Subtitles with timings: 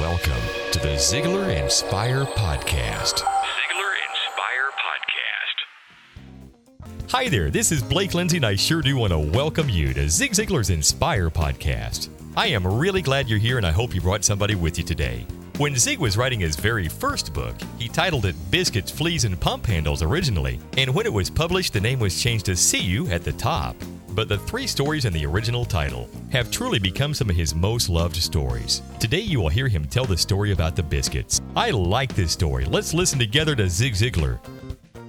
[0.00, 0.40] Welcome
[0.72, 3.16] to the Ziglar Inspire Podcast.
[3.18, 5.56] Ziglar Inspire Podcast.
[7.10, 10.08] Hi there, this is Blake Lindsay, and I sure do want to welcome you to
[10.08, 12.08] Zig Ziglar's Inspire Podcast.
[12.34, 15.26] I am really glad you're here, and I hope you brought somebody with you today.
[15.58, 19.66] When Zig was writing his very first book, he titled it Biscuits, Fleas, and Pump
[19.66, 23.22] Handles originally, and when it was published, the name was changed to See You at
[23.22, 23.76] the top.
[24.20, 27.88] But the three stories in the original title have truly become some of his most
[27.88, 28.82] loved stories.
[28.98, 31.40] Today, you will hear him tell the story about the biscuits.
[31.56, 32.66] I like this story.
[32.66, 34.38] Let's listen together to Zig Ziglar.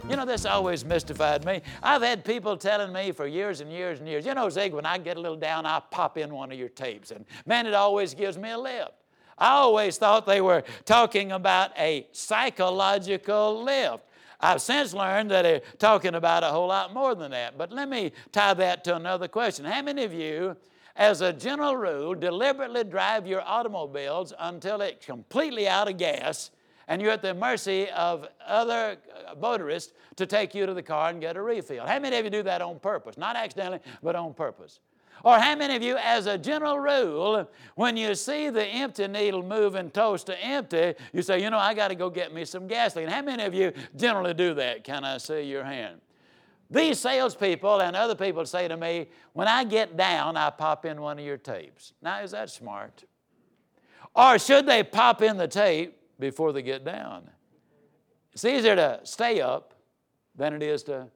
[0.10, 1.62] You know, this always mystified me.
[1.84, 4.86] I've had people telling me for years and years and years, you know, Zig, when
[4.86, 7.12] I get a little down, I pop in one of your tapes.
[7.12, 8.94] And man, it always gives me a lift.
[9.38, 14.05] I always thought they were talking about a psychological lift.
[14.41, 17.58] I've since learned that they're talking about a whole lot more than that.
[17.58, 19.66] But let me tie that to another question.
[19.66, 20.58] How many of you,
[20.95, 26.52] as a general rule, deliberately drive your automobiles until it's completely out of gas
[26.88, 31.10] and you're at the mercy of other uh, motorists to take you to the car
[31.10, 31.85] and get a refill?
[31.85, 33.18] How many of you do that on purpose?
[33.18, 34.79] Not accidentally, but on purpose.
[35.24, 39.44] Or how many of you, as a general rule, when you see the empty needle
[39.44, 42.68] moving toast to empty, you say, you know, I got to go get me some
[42.68, 43.08] gasoline?
[43.08, 44.84] How many of you generally do that?
[44.84, 46.02] Can I see your hand?
[46.72, 51.02] These salespeople and other people say to me, when I get down, I pop in
[51.02, 51.94] one of your tapes.
[52.02, 53.04] Now, is that smart?
[54.16, 57.30] Or should they pop in the tape before they get down?
[58.34, 59.74] It's easier to stay up
[60.35, 61.08] than it is to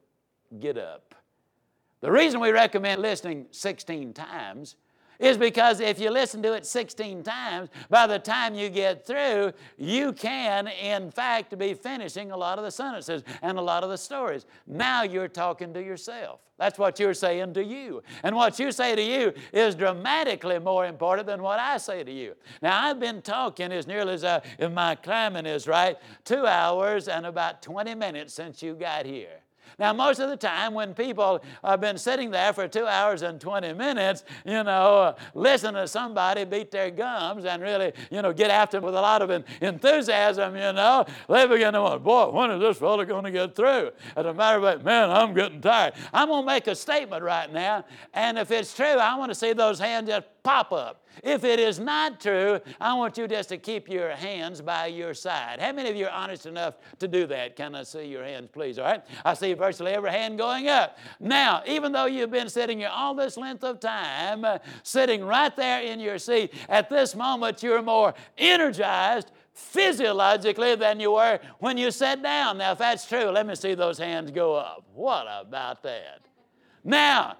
[0.59, 1.14] get up.
[2.05, 4.75] The reason we recommend listening 16 times
[5.17, 9.53] is because if you listen to it 16 times, by the time you get through,
[9.75, 13.89] you can, in fact, be finishing a lot of the sentences and a lot of
[13.89, 14.45] the stories.
[14.67, 16.41] Now you're talking to yourself.
[16.59, 18.03] That's what you're saying to you.
[18.21, 22.11] And what you say to you is dramatically more important than what I say to
[22.11, 22.35] you.
[22.61, 27.07] Now, I've been talking as nearly as I, if my climbing is right, two hours
[27.07, 29.39] and about 20 minutes since you got here.
[29.79, 33.39] Now, most of the time, when people have been sitting there for two hours and
[33.39, 38.33] 20 minutes, you know, uh, listen to somebody beat their gums and really, you know,
[38.33, 42.29] get after them with a lot of enthusiasm, you know, they begin to wonder, boy,
[42.29, 43.91] when is this fella going to get through?
[44.15, 45.93] As a matter of fact, man, I'm getting tired.
[46.13, 49.35] I'm going to make a statement right now, and if it's true, I want to
[49.35, 51.04] see those hands just pop up.
[51.23, 55.13] If it is not true, I want you just to keep your hands by your
[55.13, 55.59] side.
[55.59, 57.55] How many of you are honest enough to do that?
[57.55, 58.79] Can I see your hands, please?
[58.79, 59.03] All right?
[59.23, 60.97] I see virtually every hand going up.
[61.19, 65.55] Now, even though you've been sitting here all this length of time, uh, sitting right
[65.55, 71.77] there in your seat, at this moment you're more energized physiologically than you were when
[71.77, 72.57] you sat down.
[72.57, 74.85] Now, if that's true, let me see those hands go up.
[74.93, 76.25] What about that?
[76.83, 77.37] Now,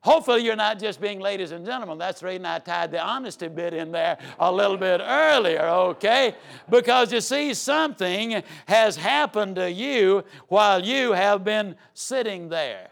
[0.00, 1.98] Hopefully, you're not just being ladies and gentlemen.
[1.98, 6.36] That's the reason I tied the honesty bit in there a little bit earlier, okay?
[6.70, 12.90] Because you see, something has happened to you while you have been sitting there.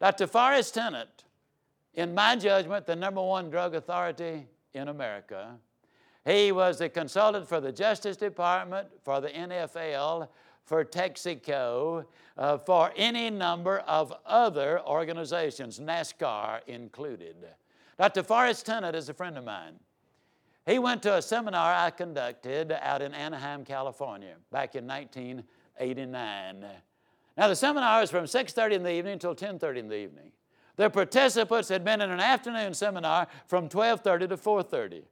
[0.00, 0.26] Dr.
[0.26, 1.08] Forest Tennant,
[1.94, 5.56] in my judgment, the number one drug authority in America,
[6.24, 10.28] he was the consultant for the Justice Department, for the NFL,
[10.68, 12.04] for Texaco,
[12.36, 17.36] uh, for any number of other organizations, NASCAR included.
[17.98, 18.22] Dr.
[18.22, 19.76] Forest Tennant is a friend of mine.
[20.66, 26.66] He went to a seminar I conducted out in Anaheim, California, back in 1989.
[27.38, 30.32] Now, the seminar was from 6.30 in the evening until 10.30 in the evening.
[30.76, 35.02] The participants had been in an afternoon seminar from 12.30 to 4.30.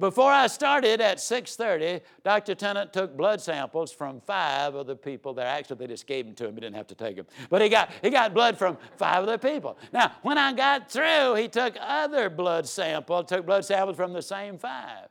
[0.00, 2.54] Before I started at 6:30, Dr.
[2.54, 5.46] Tennant took blood samples from five of the people there.
[5.46, 6.54] Actually, they just gave them to him.
[6.54, 7.26] He didn't have to take them.
[7.50, 9.76] But he got, he got blood from five of the people.
[9.92, 14.22] Now, when I got through, he took other blood samples, took blood samples from the
[14.22, 15.08] same five.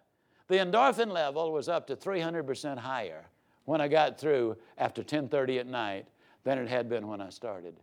[0.47, 3.25] The endorphin level was up to 300% higher
[3.65, 6.07] when I got through after 10:30 at night
[6.43, 7.75] than it had been when I started.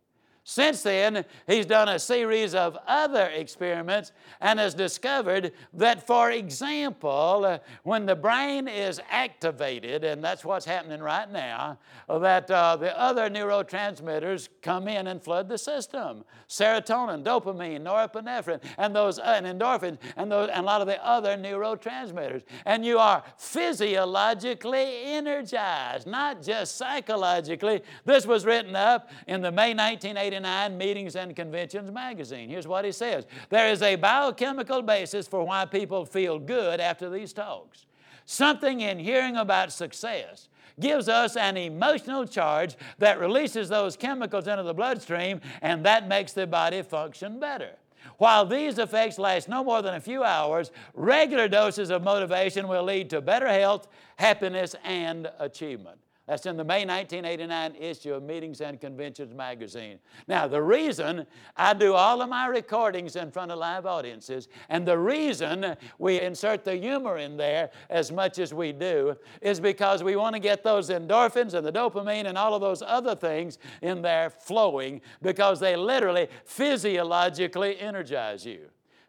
[0.49, 7.45] Since then, he's done a series of other experiments and has discovered that, for example,
[7.45, 11.79] uh, when the brain is activated, and that's what's happening right now,
[12.09, 18.95] that uh, the other neurotransmitters come in and flood the system serotonin, dopamine, norepinephrine, and
[18.95, 22.45] those uh, and endorphins, and, those, and a lot of the other neurotransmitters.
[22.65, 27.83] And you are physiologically energized, not just psychologically.
[28.05, 32.49] This was written up in the May 1980 Meetings and Conventions magazine.
[32.49, 37.11] Here's what he says There is a biochemical basis for why people feel good after
[37.11, 37.87] these talks.
[38.25, 40.49] Something in hearing about success
[40.79, 46.33] gives us an emotional charge that releases those chemicals into the bloodstream, and that makes
[46.33, 47.71] the body function better.
[48.19, 52.85] While these effects last no more than a few hours, regular doses of motivation will
[52.85, 55.99] lead to better health, happiness, and achievement.
[56.27, 60.01] That's in the May 1989 issue of Meetings and Conventions magazine.
[60.27, 61.25] Now, the reason
[61.57, 66.21] I do all of my recordings in front of live audiences, and the reason we
[66.21, 70.41] insert the humor in there as much as we do, is because we want to
[70.41, 75.01] get those endorphins and the dopamine and all of those other things in there flowing
[75.23, 78.63] because they literally physiologically energize you.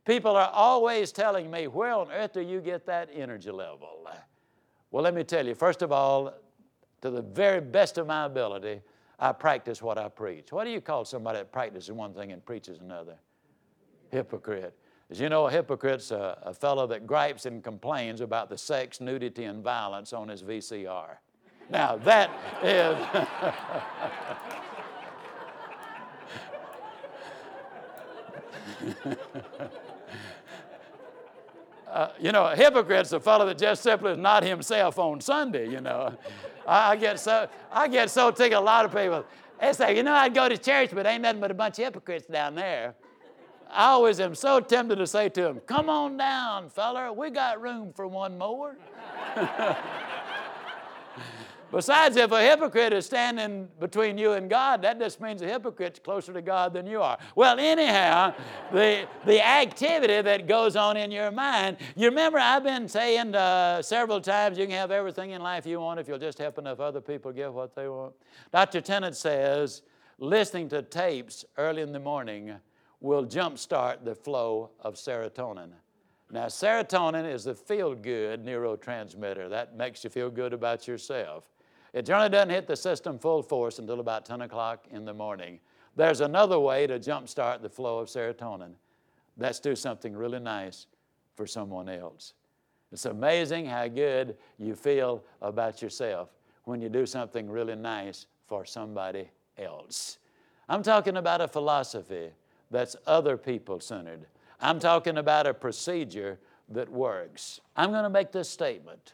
[0.05, 4.07] People are always telling me, Where on earth do you get that energy level?
[4.91, 6.33] Well, let me tell you, first of all,
[7.01, 8.81] to the very best of my ability,
[9.19, 10.51] I practice what I preach.
[10.51, 13.15] What do you call somebody that practices one thing and preaches another?
[14.11, 14.77] Hypocrite.
[15.09, 18.99] As you know, a hypocrite's a, a fellow that gripes and complains about the sex,
[18.99, 21.17] nudity, and violence on his VCR.
[21.69, 22.31] Now, that
[22.63, 22.97] is.
[31.89, 35.69] uh, you know, a hypocrite's a fellow that just simply is not himself on Sunday,
[35.69, 36.17] you know.
[36.67, 38.61] I, get so I get so tickled.
[38.61, 39.25] A lot of people
[39.59, 41.85] they say, you know, I'd go to church, but ain't nothing but a bunch of
[41.85, 42.95] hypocrites down there.
[43.69, 47.11] I always am so tempted to say to them, "Come on down, feller.
[47.11, 48.77] We got room for one more."
[51.69, 55.99] Besides, if a hypocrite is standing between you and God, that just means a hypocrite's
[55.99, 57.17] closer to God than you are.
[57.35, 58.33] Well, anyhow,
[58.71, 63.81] the, the activity that goes on in your mind, you remember I've been saying uh,
[63.81, 66.79] several times you can have everything in life you want if you'll just help enough
[66.79, 68.13] other people get what they want.
[68.53, 68.79] Dr.
[68.79, 69.81] Tennant says
[70.19, 72.55] listening to tapes early in the morning
[73.01, 75.71] will jumpstart the flow of serotonin.
[76.29, 79.49] Now, serotonin is the feel good neurotransmitter.
[79.49, 81.45] That makes you feel good about yourself.
[81.93, 85.59] It generally doesn't hit the system full force until about 10 o'clock in the morning.
[85.95, 88.73] There's another way to jumpstart the flow of serotonin.
[89.37, 90.87] That's do something really nice
[91.35, 92.33] for someone else.
[92.91, 96.29] It's amazing how good you feel about yourself
[96.65, 100.17] when you do something really nice for somebody else.
[100.69, 102.29] I'm talking about a philosophy
[102.69, 104.25] that's other people centered.
[104.59, 106.39] I'm talking about a procedure
[106.69, 107.61] that works.
[107.75, 109.13] I'm going to make this statement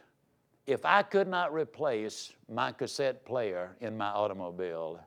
[0.66, 5.00] if I could not replace my cassette player in my automobile,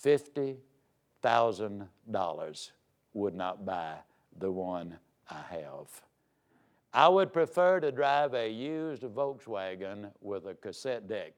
[0.00, 2.70] $50,000
[3.12, 3.96] would not buy
[4.38, 4.96] the one
[5.28, 5.88] I have.
[6.92, 11.32] I would prefer to drive a used Volkswagen with a cassette deck.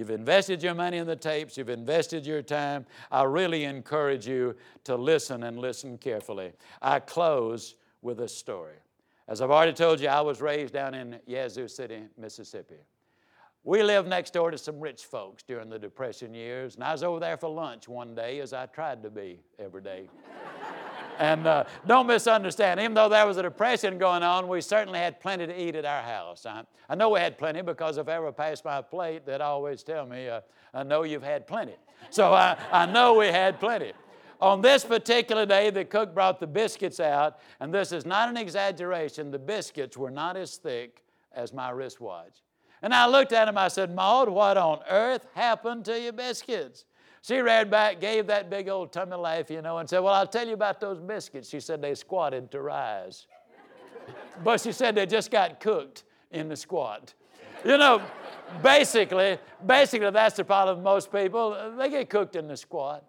[0.00, 2.86] You've invested your money in the tapes, you've invested your time.
[3.12, 6.54] I really encourage you to listen and listen carefully.
[6.80, 8.76] I close with a story.
[9.28, 12.80] As I've already told you, I was raised down in Yazoo City, Mississippi.
[13.62, 17.02] We lived next door to some rich folks during the Depression years, and I was
[17.02, 20.08] over there for lunch one day, as I tried to be every day.
[21.20, 25.20] And uh, don't misunderstand, even though there was a depression going on, we certainly had
[25.20, 26.46] plenty to eat at our house.
[26.46, 29.82] I, I know we had plenty because if I ever passed my plate, they'd always
[29.82, 30.40] tell me, uh,
[30.72, 31.76] I know you've had plenty.
[32.08, 33.92] So I, I know we had plenty.
[34.40, 38.38] On this particular day, the cook brought the biscuits out, and this is not an
[38.38, 42.42] exaggeration, the biscuits were not as thick as my wristwatch.
[42.80, 46.86] And I looked at him, I said, Maud, what on earth happened to your biscuits?
[47.22, 50.26] She ran back, gave that big old tummy laugh, you know, and said, Well, I'll
[50.26, 51.48] tell you about those biscuits.
[51.48, 53.26] She said they squatted to rise.
[54.44, 57.12] but she said they just got cooked in the squat.
[57.64, 58.02] You know,
[58.62, 61.74] basically, basically that's the problem with most people.
[61.76, 63.04] They get cooked in the squat.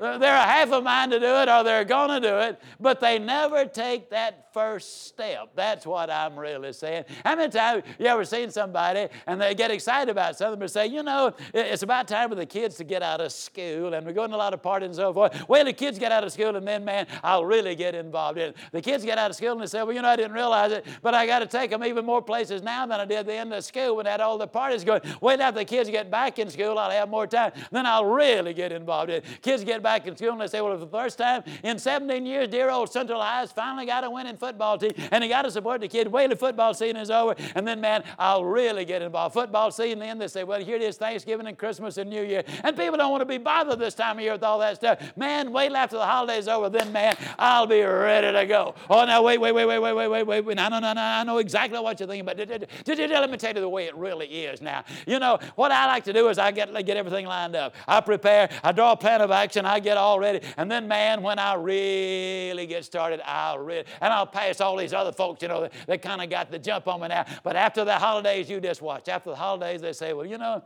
[0.00, 2.60] Uh, they're a half a mind to do it or they're going to do it,
[2.78, 5.50] but they never take that first step.
[5.54, 7.04] That's what I'm really saying.
[7.24, 10.86] How many times you ever seen somebody and they get excited about something but say,
[10.86, 14.12] you know, it's about time for the kids to get out of school and we're
[14.12, 15.48] going to a lot of parties and so forth.
[15.48, 18.50] Well, the kids get out of school and then, man, I'll really get involved in
[18.50, 18.56] it.
[18.72, 20.72] The kids get out of school and they say, well, you know, I didn't realize
[20.72, 23.26] it, but I got to take them even more places now than I did at
[23.26, 25.02] the end of school when I had all the parties going.
[25.20, 27.52] Wait after the kids get back in school, I'll have more time.
[27.70, 29.24] Then I'll really get involved in it.
[29.42, 31.76] Kids get back back in school and they say, well, for the first time in
[31.76, 35.42] 17 years, dear old Central High's finally got a winning football team and he got
[35.42, 36.06] to support the kid.
[36.06, 39.34] Wait the football season is over and then, man, I'll really get involved.
[39.34, 42.44] Football season, then they say, well, here it is Thanksgiving and Christmas and New Year.
[42.62, 45.00] And people don't want to be bothered this time of year with all that stuff.
[45.16, 48.76] Man, wait till after the holidays over, then, man, I'll be ready to go.
[48.88, 50.44] Oh, now, wait, wait, wait, wait, wait, wait, wait, wait.
[50.44, 50.56] wait.
[50.56, 53.60] No, no, no, no, I know exactly what you're thinking, but let me tell you
[53.60, 54.84] the way it really is now.
[55.06, 57.74] You know, what I like to do is I get, get everything lined up.
[57.88, 60.40] I prepare, I draw a plan of action, I get all ready.
[60.56, 64.92] And then, man, when I really get started, I'll really, and I'll pass all these
[64.92, 67.26] other folks, you know, that, that kind of got the jump on me now.
[67.42, 69.08] But after the holidays, you just watch.
[69.08, 70.62] After the holidays, they say, well, you know,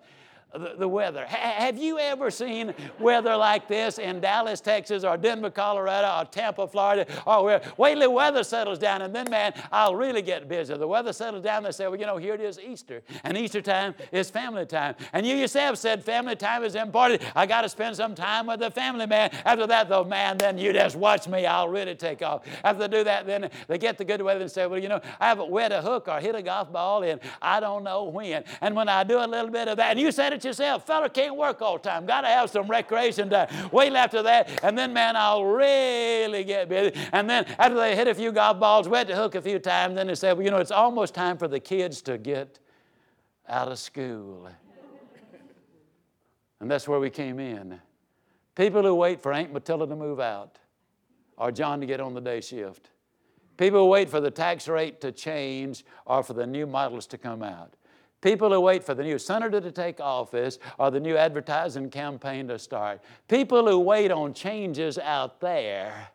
[0.54, 1.26] the, the weather.
[1.26, 6.24] Ha- have you ever seen weather like this in Dallas, Texas, or Denver, Colorado, or
[6.30, 7.62] Tampa, Florida, oh, or where?
[7.76, 10.74] Wait till the weather settles down, and then, man, I'll really get busy.
[10.74, 13.60] The weather settles down, they say, well, you know, here it is Easter, and Easter
[13.60, 14.94] time is family time.
[15.12, 17.22] And you yourself said family time is important.
[17.34, 19.30] I got to spend some time with the family, man.
[19.44, 21.46] After that, though, man, then you just watch me.
[21.46, 22.46] I'll really take off.
[22.62, 25.00] After they do that, then they get the good weather and say, well, you know,
[25.20, 28.44] I haven't wet a hook or hit a golf ball in I don't know when.
[28.60, 31.08] And when I do a little bit of that, and you said it yourself, fella
[31.08, 32.06] can't work all the time.
[32.06, 33.48] Got to have some recreation time.
[33.72, 36.94] Wait after that, and then, man, I'll really get busy.
[37.12, 39.96] And then after they hit a few golf balls, wet the hook a few times,
[39.96, 42.58] then they say, well, you know, it's almost time for the kids to get
[43.48, 44.48] out of school.
[46.60, 47.80] and that's where we came in.
[48.54, 50.58] People who wait for Aunt Matilda to move out
[51.36, 52.90] or John to get on the day shift.
[53.56, 57.18] People who wait for the tax rate to change or for the new models to
[57.18, 57.74] come out.
[58.24, 62.48] People who wait for the new senator to take office or the new advertising campaign
[62.48, 63.02] to start.
[63.28, 66.08] People who wait on changes out there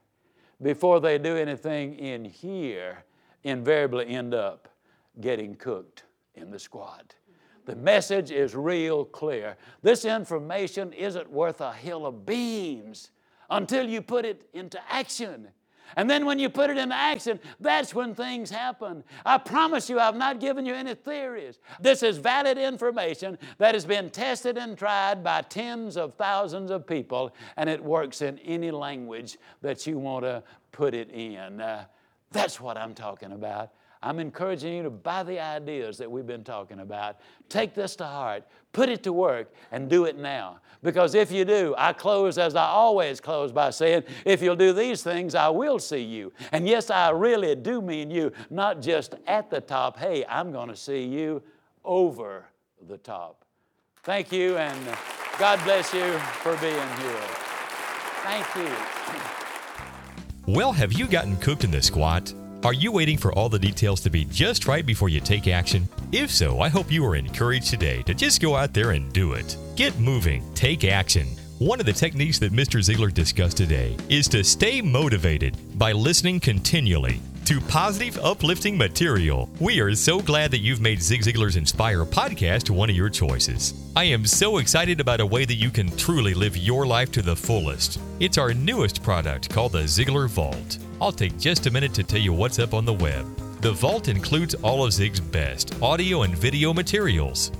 [0.59, 3.03] before they do anything in here
[3.43, 4.67] invariably end up
[5.21, 7.13] getting cooked in the squad.
[7.65, 9.55] The message is real clear.
[9.83, 13.11] This information isn't worth a hill of beans
[13.51, 15.49] until you put it into action.
[15.95, 19.03] And then when you put it into action, that's when things happen.
[19.25, 21.59] I promise you, I've not given you any theories.
[21.79, 26.85] This is valid information that has been tested and tried by tens of thousands of
[26.85, 31.61] people, and it works in any language that you want to put it in.
[31.61, 31.85] Uh,
[32.31, 33.71] that's what I'm talking about.
[34.01, 37.17] I'm encouraging you to buy the ideas that we've been talking about.
[37.49, 40.61] Take this to heart, put it to work, and do it now.
[40.81, 44.71] Because if you do, I close as I always close by saying, if you'll do
[44.71, 46.31] these things, I will see you.
[46.53, 49.99] And yes, I really do mean you, not just at the top.
[49.99, 51.43] Hey, I'm going to see you
[51.83, 52.45] over
[52.87, 53.43] the top.
[54.03, 54.97] Thank you, and
[55.37, 57.27] God bless you for being here.
[58.23, 58.71] Thank you.
[60.53, 62.33] Well, have you gotten cooked in the squat?
[62.61, 65.87] Are you waiting for all the details to be just right before you take action?
[66.11, 69.31] If so, I hope you are encouraged today to just go out there and do
[69.31, 69.55] it.
[69.77, 71.25] Get moving, take action.
[71.59, 72.79] One of the techniques that Mr.
[72.79, 79.49] Ziglar discussed today is to stay motivated by listening continually to positive, uplifting material.
[79.59, 83.73] We are so glad that you've made Zig Ziglar's Inspire podcast one of your choices.
[83.95, 87.23] I am so excited about a way that you can truly live your life to
[87.23, 87.99] the fullest.
[88.19, 90.77] It's our newest product called the Ziglar Vault.
[91.01, 93.25] I'll take just a minute to tell you what's up on the web.
[93.61, 97.51] The Vault includes all of Zig's best audio and video materials.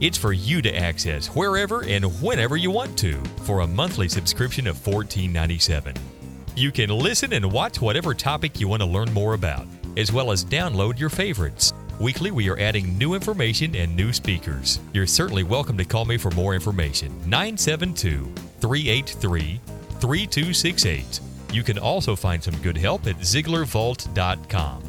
[0.00, 4.66] It's for you to access wherever and whenever you want to for a monthly subscription
[4.66, 6.15] of $14.97.
[6.56, 9.66] You can listen and watch whatever topic you want to learn more about,
[9.98, 11.74] as well as download your favorites.
[12.00, 14.80] Weekly, we are adding new information and new speakers.
[14.94, 17.08] You're certainly welcome to call me for more information.
[17.28, 18.32] 972
[18.62, 19.60] 383
[20.00, 21.20] 3268.
[21.52, 24.82] You can also find some good help at ZiglarVault.com.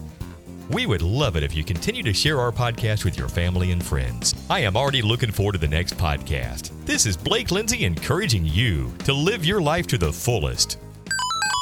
[0.70, 3.86] We would love it if you continue to share our podcast with your family and
[3.86, 4.34] friends.
[4.50, 6.72] I am already looking forward to the next podcast.
[6.86, 10.78] This is Blake Lindsay encouraging you to live your life to the fullest.